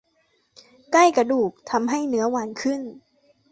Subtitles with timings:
[0.91, 2.81] ใกล้กระดูกทำให้เนื้อหวานขึ้น